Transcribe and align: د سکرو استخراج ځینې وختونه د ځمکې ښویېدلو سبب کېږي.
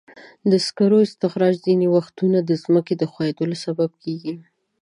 د 0.51 0.53
سکرو 0.65 0.97
استخراج 1.07 1.55
ځینې 1.65 1.87
وختونه 1.95 2.39
د 2.43 2.51
ځمکې 2.63 2.93
ښویېدلو 3.11 3.55
سبب 3.65 3.89
کېږي. 4.03 4.35